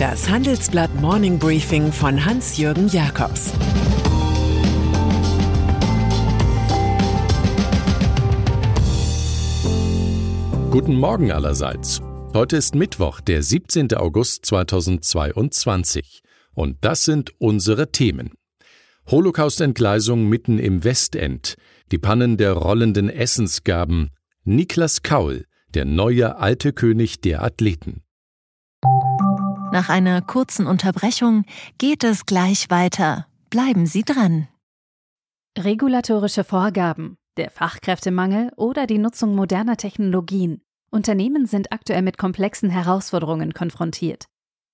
[0.00, 3.52] Das Handelsblatt Morning Briefing von Hans-Jürgen Jakobs
[10.70, 12.00] Guten Morgen allerseits.
[12.32, 13.92] Heute ist Mittwoch, der 17.
[13.92, 16.22] August 2022.
[16.54, 18.30] Und das sind unsere Themen.
[19.10, 21.56] Holocaust-Entgleisung mitten im Westend,
[21.92, 24.08] die Pannen der rollenden Essensgaben,
[24.44, 28.00] Niklas Kaul, der neue alte König der Athleten.
[29.72, 31.44] Nach einer kurzen Unterbrechung
[31.78, 33.28] geht es gleich weiter.
[33.50, 34.48] Bleiben Sie dran.
[35.56, 40.60] Regulatorische Vorgaben, der Fachkräftemangel oder die Nutzung moderner Technologien.
[40.90, 44.26] Unternehmen sind aktuell mit komplexen Herausforderungen konfrontiert.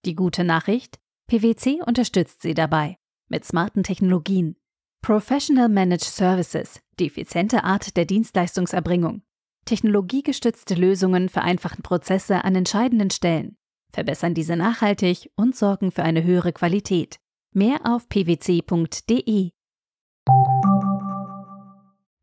[0.07, 0.99] Die gute Nachricht?
[1.27, 2.97] PwC unterstützt sie dabei
[3.29, 4.57] mit smarten Technologien.
[5.03, 9.23] Professional Managed Services, die effiziente Art der Dienstleistungserbringung.
[9.67, 13.57] Technologiegestützte Lösungen vereinfachen Prozesse an entscheidenden Stellen,
[13.97, 17.17] verbessern diese nachhaltig und sorgen für eine höhere Qualität.
[17.55, 19.51] Mehr auf pwc.de.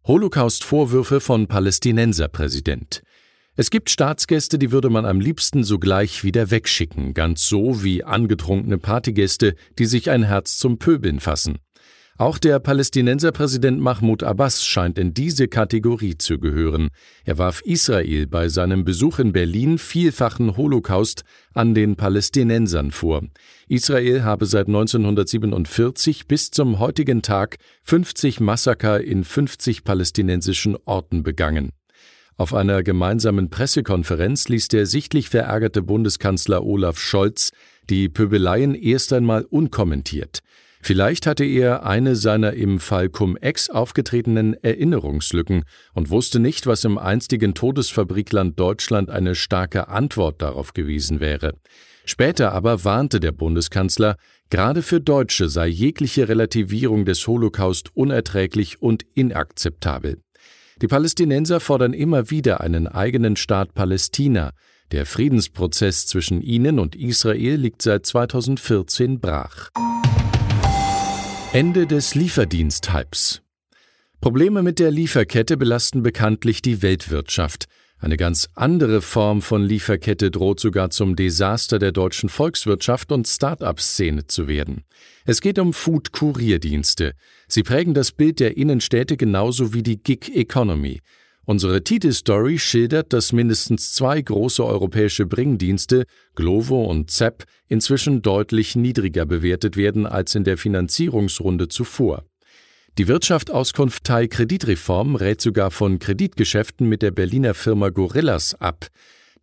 [0.05, 3.01] Holocaust-Vorwürfe von Palästinenserpräsident.
[3.55, 8.77] Es gibt Staatsgäste, die würde man am liebsten sogleich wieder wegschicken, ganz so wie angetrunkene
[8.77, 11.57] Partygäste, die sich ein Herz zum Pöbeln fassen.
[12.17, 16.89] Auch der Palästinenserpräsident Mahmoud Abbas scheint in diese Kategorie zu gehören.
[17.25, 21.23] Er warf Israel bei seinem Besuch in Berlin vielfachen Holocaust
[21.55, 23.23] an den Palästinensern vor.
[23.67, 31.71] Israel habe seit 1947 bis zum heutigen Tag 50 Massaker in 50 palästinensischen Orten begangen.
[32.37, 37.51] Auf einer gemeinsamen Pressekonferenz ließ der sichtlich verärgerte Bundeskanzler Olaf Scholz
[37.89, 40.39] die Pöbeleien erst einmal unkommentiert.
[40.85, 46.97] Vielleicht hatte er eine seiner im Fall Cum-Ex aufgetretenen Erinnerungslücken und wusste nicht, was im
[46.97, 51.53] einstigen Todesfabrikland Deutschland eine starke Antwort darauf gewesen wäre.
[52.03, 54.17] Später aber warnte der Bundeskanzler,
[54.49, 60.21] gerade für Deutsche sei jegliche Relativierung des Holocaust unerträglich und inakzeptabel.
[60.81, 64.51] Die Palästinenser fordern immer wieder einen eigenen Staat Palästina.
[64.91, 69.69] Der Friedensprozess zwischen ihnen und Israel liegt seit 2014 brach.
[71.53, 73.43] Ende des Lieferdiensthypes.
[74.19, 77.65] Probleme mit der Lieferkette belasten bekanntlich die Weltwirtschaft.
[77.99, 84.25] Eine ganz andere Form von Lieferkette droht sogar zum Desaster der deutschen Volkswirtschaft und Start-up-Szene
[84.25, 84.83] zu werden.
[85.25, 87.13] Es geht um Food-Kurierdienste.
[87.47, 91.01] Sie prägen das Bild der Innenstädte genauso wie die Gig-Economy.
[91.45, 96.05] Unsere Titelstory schildert, dass mindestens zwei große europäische Bringdienste,
[96.35, 102.23] Glovo und Zepp, inzwischen deutlich niedriger bewertet werden als in der Finanzierungsrunde zuvor.
[102.97, 108.87] Die Wirtschaftsauskunftei Kreditreform rät sogar von Kreditgeschäften mit der Berliner Firma Gorillas ab.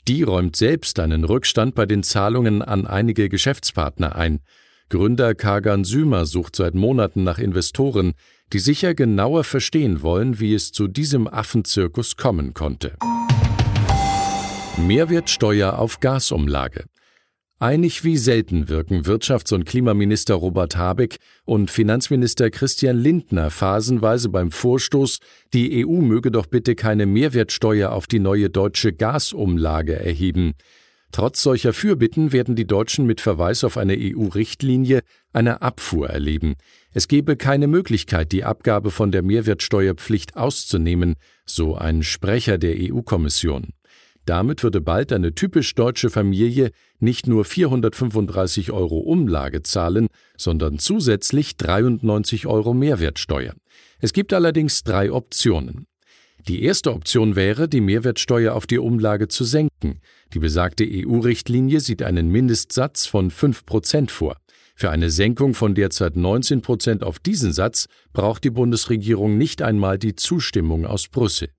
[0.09, 4.41] Die räumt selbst einen Rückstand bei den Zahlungen an einige Geschäftspartner ein.
[4.91, 8.15] Gründer Kagan Sümer sucht seit Monaten nach Investoren,
[8.53, 12.97] die sicher genauer verstehen wollen, wie es zu diesem Affenzirkus kommen konnte.
[14.77, 16.87] Mehrwertsteuer auf Gasumlage.
[17.61, 24.51] Einig wie selten wirken Wirtschafts- und Klimaminister Robert Habeck und Finanzminister Christian Lindner phasenweise beim
[24.51, 25.21] Vorstoß,
[25.55, 30.55] die EU möge doch bitte keine Mehrwertsteuer auf die neue deutsche Gasumlage erheben.
[31.13, 35.01] Trotz solcher Fürbitten werden die Deutschen mit Verweis auf eine EU-Richtlinie
[35.33, 36.55] eine Abfuhr erleben.
[36.93, 43.71] Es gebe keine Möglichkeit, die Abgabe von der Mehrwertsteuerpflicht auszunehmen, so ein Sprecher der EU-Kommission.
[44.25, 46.71] Damit würde bald eine typisch deutsche Familie
[47.01, 50.07] nicht nur 435 Euro Umlage zahlen,
[50.37, 53.55] sondern zusätzlich 93 Euro Mehrwertsteuer.
[53.99, 55.87] Es gibt allerdings drei Optionen.
[56.49, 60.01] Die erste Option wäre, die Mehrwertsteuer auf die Umlage zu senken.
[60.33, 64.37] Die besagte EU-Richtlinie sieht einen Mindestsatz von 5 Prozent vor.
[64.75, 69.99] Für eine Senkung von derzeit 19 Prozent auf diesen Satz braucht die Bundesregierung nicht einmal
[69.99, 71.51] die Zustimmung aus Brüssel.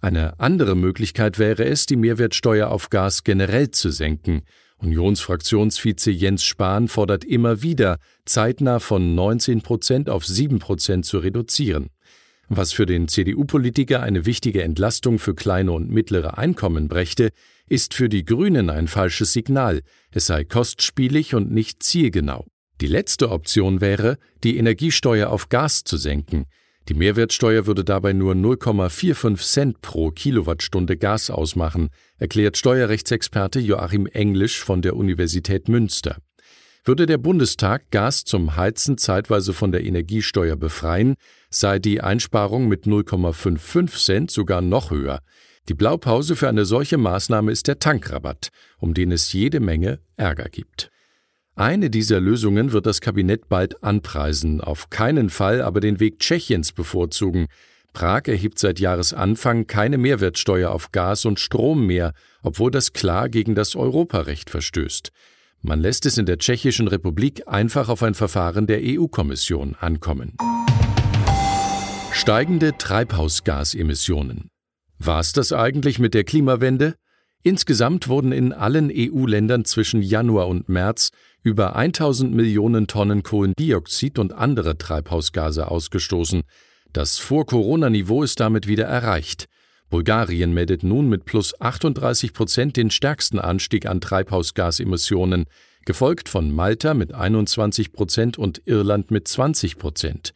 [0.00, 4.42] Eine andere Möglichkeit wäre es, die Mehrwertsteuer auf Gas generell zu senken.
[4.78, 11.90] Unionsfraktionsvize Jens Spahn fordert immer wieder, zeitnah von 19 Prozent auf 7 Prozent zu reduzieren.
[12.54, 17.30] Was für den CDU-Politiker eine wichtige Entlastung für kleine und mittlere Einkommen brächte,
[17.66, 19.80] ist für die Grünen ein falsches Signal.
[20.10, 22.44] Es sei kostspielig und nicht zielgenau.
[22.82, 26.44] Die letzte Option wäre, die Energiesteuer auf Gas zu senken.
[26.90, 31.88] Die Mehrwertsteuer würde dabei nur 0,45 Cent pro Kilowattstunde Gas ausmachen,
[32.18, 36.18] erklärt Steuerrechtsexperte Joachim Englisch von der Universität Münster.
[36.84, 41.14] Würde der Bundestag Gas zum Heizen zeitweise von der Energiesteuer befreien,
[41.48, 45.20] sei die Einsparung mit 0,55 Cent sogar noch höher.
[45.68, 48.48] Die Blaupause für eine solche Maßnahme ist der Tankrabatt,
[48.80, 50.90] um den es jede Menge Ärger gibt.
[51.54, 56.72] Eine dieser Lösungen wird das Kabinett bald anpreisen, auf keinen Fall aber den Weg Tschechiens
[56.72, 57.46] bevorzugen.
[57.92, 62.12] Prag erhebt seit Jahresanfang keine Mehrwertsteuer auf Gas und Strom mehr,
[62.42, 65.12] obwohl das klar gegen das Europarecht verstößt.
[65.64, 70.36] Man lässt es in der Tschechischen Republik einfach auf ein Verfahren der EU-Kommission ankommen.
[72.12, 74.48] Steigende Treibhausgasemissionen.
[74.98, 76.96] War es das eigentlich mit der Klimawende?
[77.44, 81.10] Insgesamt wurden in allen EU-Ländern zwischen Januar und März
[81.44, 86.42] über 1000 Millionen Tonnen Kohlendioxid und andere Treibhausgase ausgestoßen.
[86.92, 89.46] Das Vor-Corona-Niveau ist damit wieder erreicht.
[89.92, 95.44] Bulgarien meldet nun mit plus 38 Prozent den stärksten Anstieg an Treibhausgasemissionen,
[95.84, 100.32] gefolgt von Malta mit 21 Prozent und Irland mit 20 Prozent.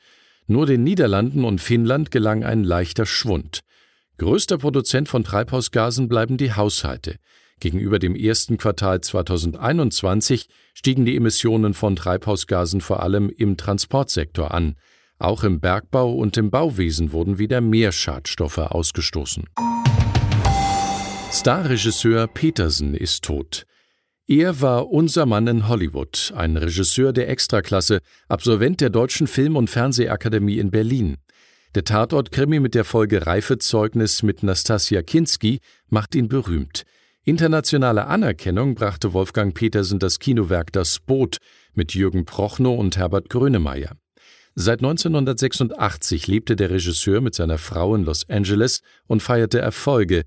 [0.46, 3.60] Nur den Niederlanden und Finnland gelang ein leichter Schwund.
[4.18, 7.16] Größter Produzent von Treibhausgasen bleiben die Haushalte.
[7.58, 14.76] Gegenüber dem ersten Quartal 2021 stiegen die Emissionen von Treibhausgasen vor allem im Transportsektor an.
[15.18, 19.44] Auch im Bergbau und im Bauwesen wurden wieder mehr Schadstoffe ausgestoßen.
[21.32, 23.64] Starregisseur Petersen ist tot.
[24.28, 29.70] Er war unser Mann in Hollywood, ein Regisseur der Extraklasse, Absolvent der Deutschen Film- und
[29.70, 31.16] Fernsehakademie in Berlin.
[31.74, 36.84] Der Tatort-Krimi mit der Folge Reifezeugnis mit Nastasia Kinski macht ihn berühmt.
[37.24, 41.38] Internationale Anerkennung brachte Wolfgang Petersen das Kinowerk Das Boot
[41.74, 43.96] mit Jürgen Prochnow und Herbert Grönemeyer.
[44.58, 50.24] Seit 1986 lebte der Regisseur mit seiner Frau in Los Angeles und feierte Erfolge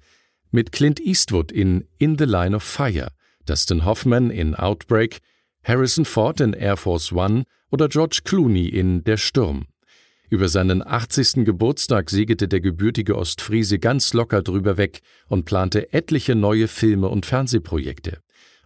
[0.51, 3.07] mit Clint Eastwood in In the Line of Fire,
[3.47, 5.17] Dustin Hoffman in Outbreak,
[5.63, 9.65] Harrison Ford in Air Force One oder George Clooney in Der Sturm.
[10.29, 11.43] Über seinen 80.
[11.43, 17.25] Geburtstag segelte der gebürtige Ostfriese ganz locker drüber weg und plante etliche neue Filme und
[17.25, 18.19] Fernsehprojekte.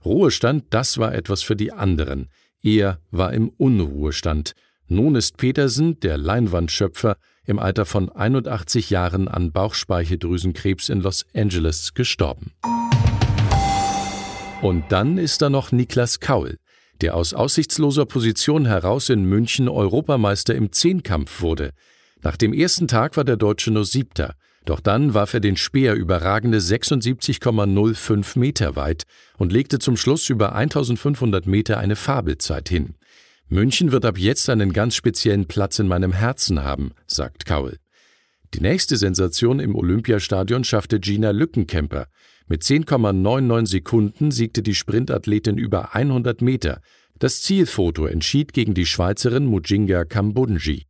[0.03, 2.27] Ruhestand, das war etwas für die anderen.
[2.61, 4.55] Er war im Unruhestand
[4.93, 11.93] nun ist Petersen, der Leinwandschöpfer, im Alter von 81 Jahren an Bauchspeicheldrüsenkrebs in Los Angeles
[11.93, 12.51] gestorben.
[14.61, 16.57] Und dann ist da noch Niklas Kaul,
[17.01, 21.71] der aus aussichtsloser Position heraus in München Europameister im Zehnkampf wurde.
[22.21, 24.35] Nach dem ersten Tag war der Deutsche nur Siebter,
[24.65, 29.03] doch dann warf er den Speer überragende 76,05 Meter weit
[29.37, 32.95] und legte zum Schluss über 1500 Meter eine Fabelzeit hin.
[33.53, 37.77] München wird ab jetzt einen ganz speziellen Platz in meinem Herzen haben, sagt Kaul.
[38.55, 42.07] Die nächste Sensation im Olympiastadion schaffte Gina Lückenkemper.
[42.47, 46.81] Mit 10,99 Sekunden siegte die Sprintathletin über 100 Meter.
[47.19, 50.87] Das Zielfoto entschied gegen die Schweizerin Mujinga Kambunji.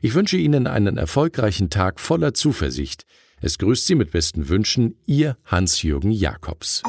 [0.00, 3.06] Ich wünsche Ihnen einen erfolgreichen Tag voller Zuversicht.
[3.40, 6.84] Es grüßt Sie mit besten Wünschen, Ihr Hans-Jürgen Jakobs.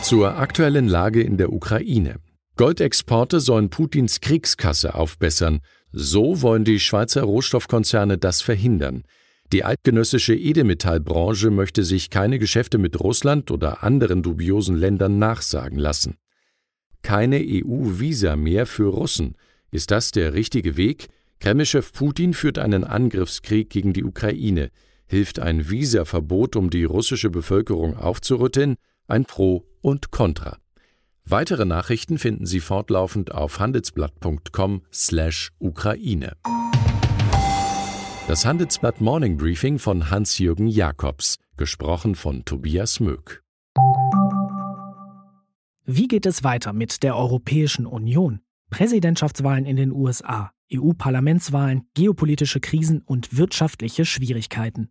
[0.00, 2.20] Zur aktuellen Lage in der Ukraine.
[2.60, 5.60] Goldexporte sollen Putins Kriegskasse aufbessern.
[5.92, 9.04] So wollen die Schweizer Rohstoffkonzerne das verhindern.
[9.50, 16.18] Die eidgenössische Edelmetallbranche möchte sich keine Geschäfte mit Russland oder anderen dubiosen Ländern nachsagen lassen.
[17.00, 19.36] Keine EU-Visa mehr für Russen.
[19.70, 21.06] Ist das der richtige Weg?
[21.38, 24.68] Kremlchef Putin führt einen Angriffskrieg gegen die Ukraine.
[25.06, 28.76] Hilft ein Visaverbot, um die russische Bevölkerung aufzurütteln?
[29.08, 30.58] Ein Pro und Contra.
[31.30, 36.32] Weitere Nachrichten finden Sie fortlaufend auf handelsblatt.com/ukraine.
[38.26, 43.44] Das Handelsblatt Morning Briefing von Hans-Jürgen Jakobs, gesprochen von Tobias Möck.
[45.84, 48.40] Wie geht es weiter mit der Europäischen Union?
[48.70, 54.90] Präsidentschaftswahlen in den USA, EU-Parlamentswahlen, geopolitische Krisen und wirtschaftliche Schwierigkeiten.